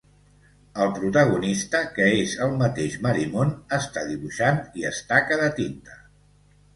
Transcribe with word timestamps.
El 0.83 0.87
protagonista, 0.93 1.81
que 1.97 2.07
és 2.21 2.33
el 2.45 2.55
mateix 2.61 2.95
Marimon, 3.03 3.51
està 3.77 4.03
dibuixant 4.07 4.57
i 4.83 4.87
es 4.93 5.03
taca 5.13 5.39
de 5.43 5.51
tinta. 5.61 5.99